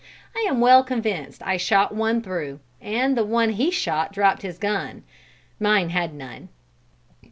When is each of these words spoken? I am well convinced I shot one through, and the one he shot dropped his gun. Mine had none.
I 0.35 0.47
am 0.49 0.59
well 0.61 0.83
convinced 0.83 1.43
I 1.45 1.57
shot 1.57 1.93
one 1.93 2.23
through, 2.23 2.59
and 2.81 3.15
the 3.15 3.23
one 3.23 3.51
he 3.51 3.69
shot 3.69 4.11
dropped 4.11 4.41
his 4.41 4.57
gun. 4.57 5.03
Mine 5.59 5.91
had 5.91 6.11
none. 6.11 6.49